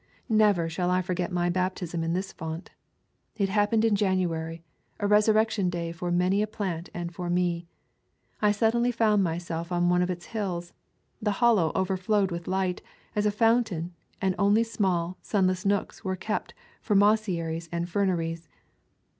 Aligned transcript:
Never 0.29 0.67
shall 0.67 0.89
I 0.89 1.03
forget 1.03 1.31
my 1.31 1.47
baptism 1.51 2.03
in 2.03 2.13
this 2.13 2.33
font. 2.33 2.71
It 3.35 3.49
happened 3.49 3.85
in 3.85 3.95
January, 3.95 4.63
a 4.99 5.05
resurrection 5.05 5.69
day 5.69 5.91
for 5.91 6.09
many 6.09 6.41
a 6.41 6.47
plant 6.47 6.89
and 6.91 7.13
for 7.13 7.29
me. 7.29 7.67
I 8.41 8.51
suddenly 8.51 8.91
found 8.91 9.23
myself 9.23 9.71
on 9.71 9.89
one 9.89 10.01
of 10.01 10.09
its 10.09 10.25
hills; 10.33 10.73
the 11.21 11.33
Hollow 11.37 11.71
overflowed 11.75 12.31
with 12.31 12.47
light, 12.47 12.81
as 13.15 13.27
a 13.27 13.31
fountain, 13.31 13.93
and 14.19 14.33
only 14.39 14.63
small, 14.63 15.19
sun 15.21 15.45
less 15.45 15.65
nooks 15.67 16.03
were 16.03 16.15
kept 16.15 16.55
for 16.81 16.95
mosseries 16.95 17.69
and 17.71 17.87
ferneries. 17.87 18.49